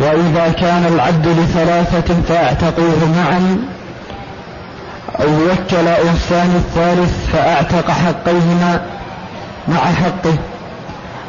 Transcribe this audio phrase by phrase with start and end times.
[0.00, 3.58] وإذا كان العبد لثلاثة فأعتقوه معا
[5.20, 8.80] أو وكل إنسان الثالث فأعتق حقيهما
[9.68, 10.34] مع حقه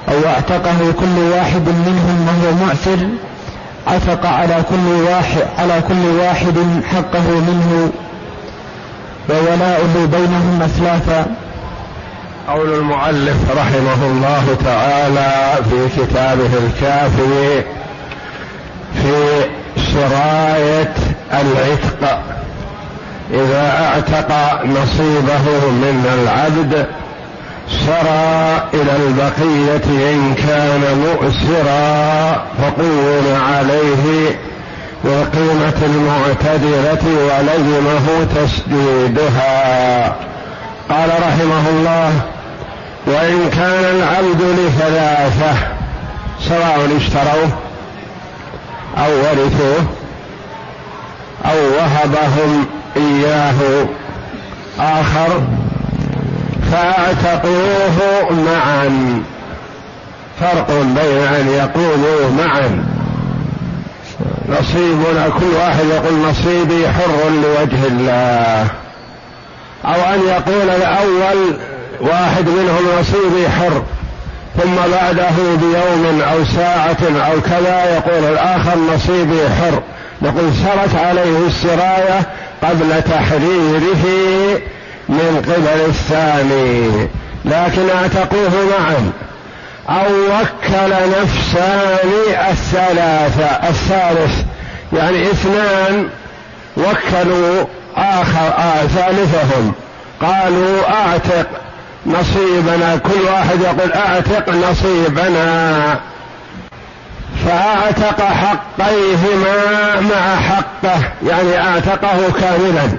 [0.10, 3.08] أو اعتقه كل واحد منهم وهو معسر
[3.88, 6.56] عتق على كل واحد على كل واحد
[6.92, 7.92] حقه منه.
[9.30, 11.26] وولاؤه بينهم أسلافا.
[12.48, 17.77] قول المؤلف رحمه الله تعالى في كتابه الكافي
[18.94, 19.46] في
[19.94, 20.94] سراية
[21.34, 22.20] العتق.
[23.34, 24.32] إذا اعتق
[24.66, 26.88] نصيبه من العبد
[27.70, 32.32] سرى إلى البقية إن كان مؤسرا
[32.62, 34.36] فقوم عليه
[35.04, 40.06] بالقيمة المعتدلة ولزمه تسديدها
[40.90, 42.12] قال رحمه الله
[43.08, 45.56] وإن كان العبد لثلاثة
[46.40, 47.50] سواء اشتروه
[48.98, 49.86] أو ورثوه
[51.46, 52.66] أو وهبهم
[52.98, 53.88] إياه
[54.80, 55.42] آخر
[56.72, 59.24] فاعتقوه معا.
[60.40, 62.86] فرق بين أن يقولوا معا.
[64.50, 68.68] نصيبنا كل واحد يقول نصيبي حر لوجه الله.
[69.86, 71.58] أو أن يقول الأول
[72.02, 73.84] واحد منهم نصيبي حر.
[74.58, 79.82] ثم بعده بيوم أو ساعة أو كذا يقول الآخر نصيبي حر.
[80.22, 82.20] نقول سرت عليه السراية
[82.64, 84.06] قبل تحريره
[85.10, 87.08] من قبل الثاني.
[87.46, 89.12] لكن أعتقوه معا.
[89.90, 92.10] أو وكل نفسان
[92.52, 93.70] الثلاثة.
[93.70, 94.44] الثالث
[94.94, 96.10] يعني اثنان
[96.78, 97.66] وكلوا
[97.98, 99.74] آخر آه ثالثهم.
[100.22, 101.48] قالوا أعتق
[102.08, 106.00] نصيبنا كل واحد يقول أعتق نصيبنا.
[107.46, 112.98] فأعتق حقيهما مع حقه يعني أعتقه كاملا.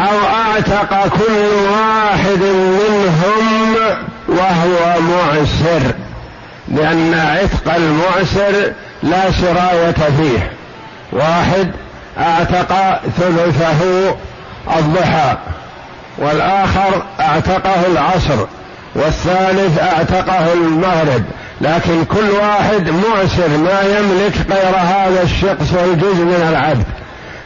[0.00, 1.32] أو أعتق كل
[1.72, 3.74] واحد منهم
[4.28, 5.82] وهو معسر
[6.68, 8.72] لأن عتق المعسر
[9.02, 10.52] لا سرايه فيه.
[11.12, 11.70] واحد
[12.18, 14.14] أعتق ثلثه
[14.78, 15.36] الضحى.
[16.18, 18.46] والآخر اعتقه العصر
[18.94, 21.22] والثالث اعتقه المغرب
[21.60, 26.84] لكن كل واحد معسر ما يملك غير هذا الشقص والجزء من العبد.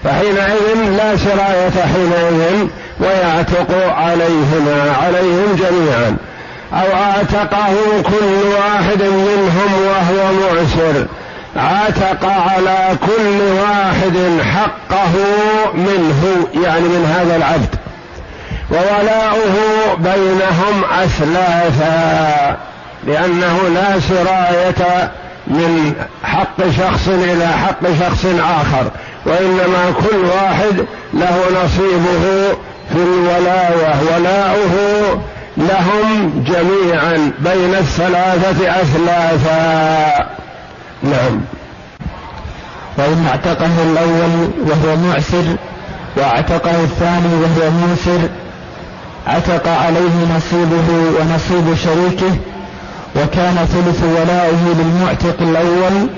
[0.04, 2.68] فحينئذ لا سراية حينئذ
[3.00, 6.16] ويعتق عليهما عليهم جميعا.
[6.72, 11.06] أو اعتقه كل واحد منهم وهو معسر
[11.56, 15.12] عتق على كل واحد حقه
[15.74, 17.75] منه يعني من هذا العبد.
[18.70, 19.54] وولاؤه
[19.98, 22.56] بينهم أثلاثا
[23.06, 25.10] لأنه لا سراية
[25.46, 25.94] من
[26.24, 28.90] حق شخص إلى حق شخص آخر
[29.26, 32.56] وإنما كل واحد له نصيبه
[32.92, 33.94] في الولاية.
[34.14, 34.74] ولاؤه
[35.56, 40.26] لهم جميعا بين الثلاثة أثلاثا.
[41.02, 41.40] نعم.
[42.98, 45.56] وإن اعتقه الأول وهو معسر
[46.16, 48.28] واعتقه الثاني وهو موسر
[49.26, 50.88] عتق عليه نصيبه
[51.20, 52.36] ونصيب شريكه
[53.16, 56.08] وكان ثلث ولائه للمعتق الأول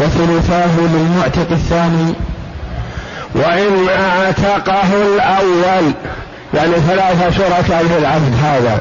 [0.00, 2.14] وثلثاه للمعتق الثاني.
[3.34, 5.92] وإن أعتقه الأول
[6.54, 8.78] يعني ثلاثة شركاء في العبد هذا.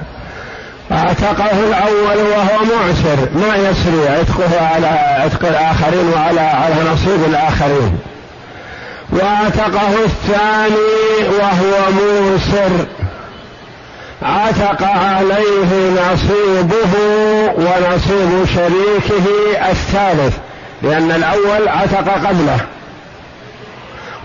[0.92, 4.88] أعتقه الأول وهو معسر ما يسري عتقه على
[5.24, 8.00] عتق الآخرين وعلى على نصيب الآخرين.
[9.12, 12.86] وأعتقه الثاني وهو موسر.
[14.22, 16.94] عتق عليه نصيبه
[17.56, 19.26] ونصيب شريكه
[19.70, 20.38] الثالث
[20.84, 22.60] لأن الأول عتق قبله.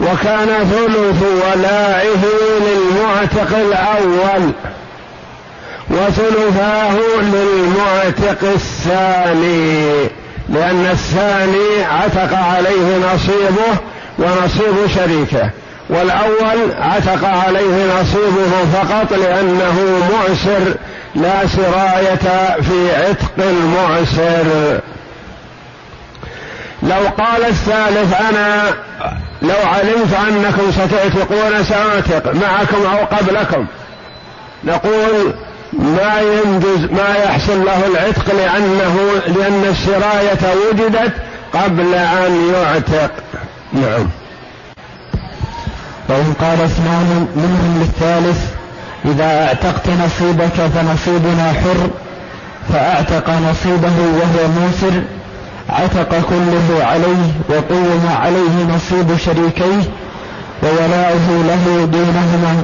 [0.01, 2.25] وكان ثلث ولائه
[2.61, 4.53] للمعتق الأول
[5.91, 10.09] وثلثاه للمعتق الثاني
[10.49, 13.79] لأن الثاني عتق عليه نصيبه
[14.19, 15.51] ونصيب شريكه.
[15.89, 20.75] والأول عتق عليه نصيبه فقط لأنه معسر
[21.15, 24.81] لا سراية في عتق المعسر
[26.83, 28.75] لو قال الثالث أنا
[29.43, 33.67] لو علمت أنكم ستعتقون سأعتق معكم أو قبلكم.
[34.65, 35.35] نقول
[35.73, 41.13] ما ينجز ما يحصل له العتق لأنه لأن السراية وجدت
[41.55, 43.11] قبل أن يعتق.
[43.73, 44.09] نعم.
[46.09, 48.41] وإن قال اثنان منهم للثالث
[49.05, 51.91] إذا أعتقت نصيبك فنصيبنا حر
[52.73, 55.03] فأعتق نصيبه وهو موسر
[55.71, 59.83] عتق كله عليه وقوم عليه نصيب شريكيه
[60.63, 62.63] وولاؤه له دونهما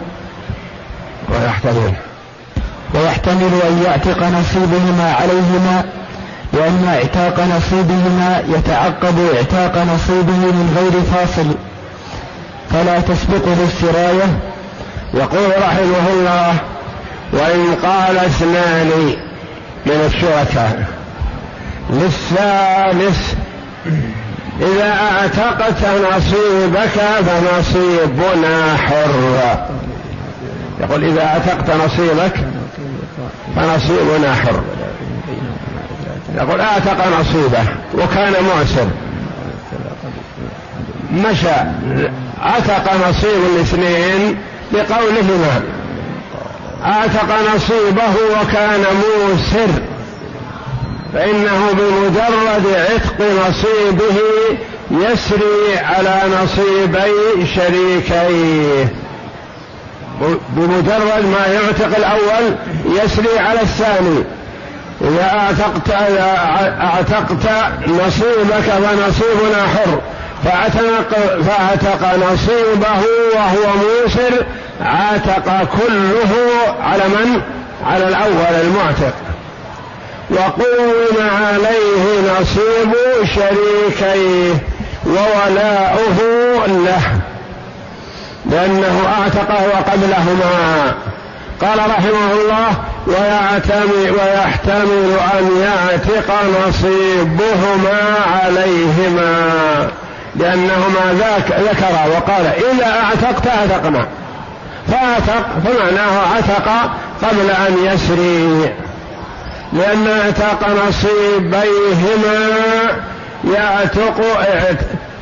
[1.29, 1.93] ويحتمل.
[2.95, 5.85] ويحتمل أن يعتق نصيبهما عليهما
[6.53, 11.55] لأن اعتاق نصيبهما يتعقب اعتاق نصيبه من غير فاصل.
[12.73, 14.39] فلا تسبقه السراية.
[15.15, 16.55] يقول رحمه الله
[17.33, 18.91] وإن قال اثنان
[19.87, 20.87] من الشركاء.
[21.91, 23.35] للثالث
[24.61, 25.85] إذا أعتقت
[26.17, 29.65] نصيبك فنصيبنا حر.
[30.81, 32.35] يقول إذا أعتقت نصيبك
[33.57, 34.63] فنصيبنا حر.
[36.35, 37.65] يقول أعتق نصيبه
[37.95, 38.87] وكان معسر.
[41.13, 42.09] مشى.
[42.43, 44.39] عتق نصيب الاثنين
[44.73, 45.63] بقولهما.
[46.85, 49.73] اعتق نصيبه وكان موسر.
[51.13, 53.19] فإنه بمجرد عتق
[53.49, 54.19] نصيبه
[54.91, 58.93] يسري على نصيبي شريكيه.
[60.49, 62.57] بمجرد ما يعتق الأول
[62.87, 64.25] يسري على الثاني.
[65.01, 65.91] إذا أعتقت
[66.81, 67.47] أعتقت
[67.87, 70.01] نصيبك فنصيبنا حر.
[70.45, 73.03] فاعتق فاعتق نصيبه
[73.35, 74.45] وهو موسر
[74.81, 76.33] عتق كله
[76.83, 77.41] على من؟
[77.87, 79.15] على الأول المعتق.
[80.31, 82.95] وقوم عليه نصيب
[83.35, 84.55] شريكيه
[85.07, 86.19] وولاؤه
[86.67, 87.03] له.
[88.51, 90.93] لأنه أعتقه قبلهما.
[91.61, 92.69] قال رحمه الله
[93.07, 96.35] ويعتمد ويحتمل أن يعتق
[96.69, 99.52] نصيبهما عليهما.
[100.43, 104.07] لأنهما ذاك ذكر وقال إذا أعتقت أعتقنا.
[104.89, 106.69] فأعتق فمعناه عتق
[107.23, 108.75] قبل أن يسري.
[109.73, 112.39] لأن اعتق نصيبيهما
[113.55, 114.21] يعتق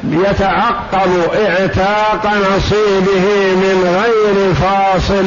[0.05, 1.11] يتعقب
[1.47, 5.27] اعتاق نصيبه من غير فاصل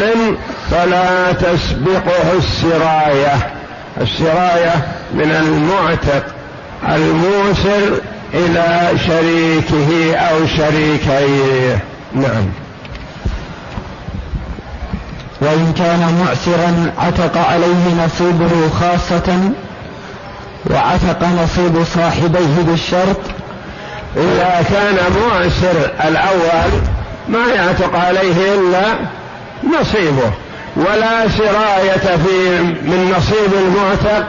[0.72, 3.36] فلا تسبقه السراية.
[4.01, 4.74] السراية
[5.13, 6.24] من المعتق
[6.89, 8.01] الموسر
[8.34, 11.84] إلى شريكه أو شريكيه.
[12.14, 12.46] نعم.
[15.42, 19.52] وإن كان معسرا عتق عليه نصيبه خاصة
[20.70, 23.22] وعتق نصيب صاحبيه بالشرط.
[24.18, 26.72] إذا كان معسر الأول
[27.30, 28.84] ما يعتق عليه إلا
[29.82, 30.32] نصيبه.
[30.76, 34.28] ولا سراية في من نصيب المعتق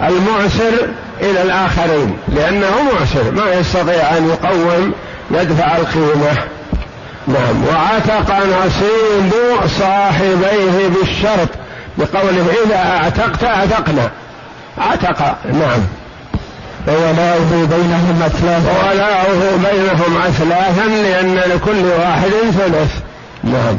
[0.00, 0.88] المعسر
[1.20, 4.92] إلى الآخرين لأنه معسر ما يستطيع أن يقوم
[5.30, 6.38] يدفع القيمة.
[7.26, 7.64] نعم.
[7.68, 9.32] وعتق نصيب
[9.78, 11.48] صاحبيه بالشرط
[11.98, 14.10] بقوله إذا أعتقت أعتقنا.
[14.78, 15.80] عتق نعم.
[16.88, 18.70] وولاؤه بينهم أثلاثا.
[18.70, 22.92] وولاؤه بينهم أثلاثا لأن لكل واحد ثلث.
[23.44, 23.78] نعم.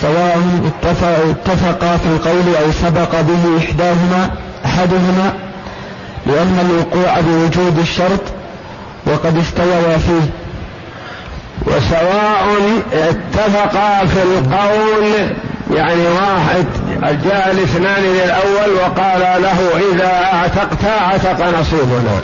[0.00, 0.42] سواء
[0.76, 4.30] اتفقا في القول أو سبق به إحداهما
[4.66, 5.32] أحدهما.
[6.26, 8.20] لأن الوقوع بوجود الشرط
[9.06, 10.30] وقد استوى فيه.
[11.66, 12.46] وسواء
[12.92, 15.04] اتفقا في القول
[15.76, 16.66] يعني واحد
[17.24, 19.58] جاء الاثنان للأول وقال له
[19.92, 22.20] إذا أعتقت أعتق نصيبنا.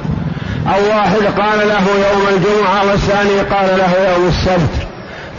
[0.66, 4.87] أو واحد قال له يوم الجمعة والثاني قال له يوم السبت.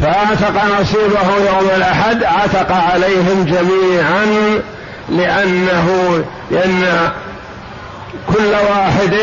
[0.02, 4.26] فأعتق نصيبه يوم الأحد عتق عليهم جميعا
[5.10, 5.88] لأنه
[6.52, 7.12] لأن
[8.28, 9.14] كل واحد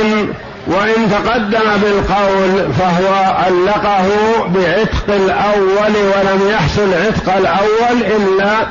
[0.66, 4.08] وإن تقدم بالقول فهو علقه
[4.54, 8.66] بعتق الأول ولم يحصل عتق الأول إلا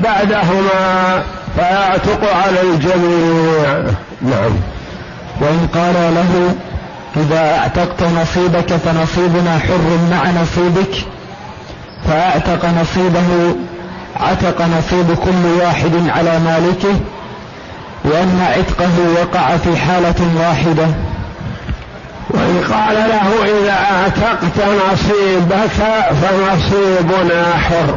[0.00, 1.22] بعدهما
[1.56, 3.92] فيعتق على الجميع.
[4.22, 4.52] نعم.
[5.40, 6.54] وإن قال له
[7.16, 10.94] إذا أعتقت نصيبك فنصيبنا حر مع نصيبك.
[12.08, 13.56] فأعتق نصيبه
[14.16, 17.00] عتق نصيب كل واحد على مالكه.
[18.10, 20.86] لأن عتقه وقع في حالة واحدة.
[22.30, 25.70] وإن قال له إذا أعتقت نصيبك
[26.22, 27.96] فنصيبنا حر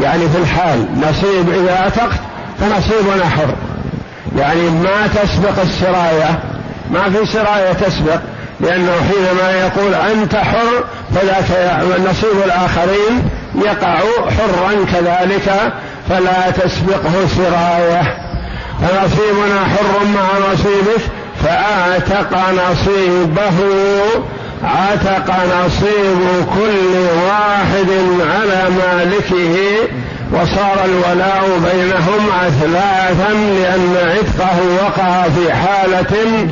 [0.00, 2.20] يعني في الحال نصيب إذا أعتقت
[2.60, 3.54] فنصيبنا حر
[4.38, 6.38] يعني ما تسبق السراية
[6.90, 8.20] ما في سراية تسبق
[8.60, 11.44] لأنه حينما يقول أنت حر فذاك
[12.10, 13.98] نصيب الآخرين يقع
[14.38, 15.72] حرا كذلك
[16.08, 18.29] فلا تسبقه سراية.
[18.80, 21.02] فنصيبنا حر مع نصيبك
[21.44, 23.58] فأعتق نصيبه
[24.64, 25.34] عتق
[25.64, 26.96] نصيب كل
[27.26, 29.56] واحد على مالكه
[30.32, 36.48] وصار الولاء بينهم أثلاثا لأن عتقه وقع في حالة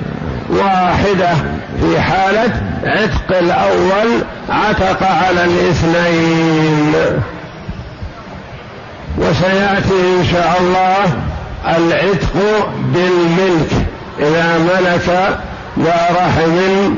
[0.51, 1.35] واحدة.
[1.81, 6.93] في حالة عتق الأول عتق على الاثنين.
[9.19, 11.28] وسيأتي إن شاء الله
[11.67, 12.35] العتق
[12.79, 13.71] بالملك.
[14.21, 15.39] إذا ملك
[15.79, 16.95] ذا رحم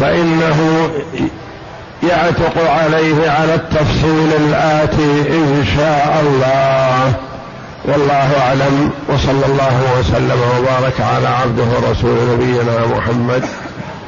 [0.00, 0.90] فإنه
[2.02, 7.12] يعتق عليه على التفصيل الآتي إن شاء الله.
[7.84, 8.90] والله أعلم.
[9.08, 13.44] وصلى الله وسلم وبارك على عبده ورسول نبينا محمد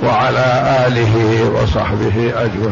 [0.03, 0.47] وعلى
[0.87, 2.71] آله وصحبه أجمعين.